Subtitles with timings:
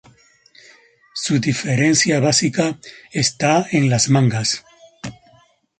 [1.13, 2.79] Su diferencia básica
[3.11, 4.65] está en las mangas.